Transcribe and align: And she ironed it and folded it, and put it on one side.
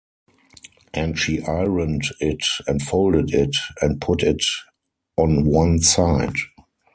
And 0.95 1.19
she 1.19 1.43
ironed 1.43 2.01
it 2.19 2.43
and 2.65 2.81
folded 2.81 3.35
it, 3.35 3.55
and 3.83 4.01
put 4.01 4.23
it 4.23 4.43
on 5.15 5.45
one 5.45 5.77
side. 5.77 6.33